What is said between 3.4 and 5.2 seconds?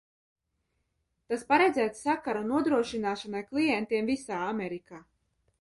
klientiem visā Amerikā.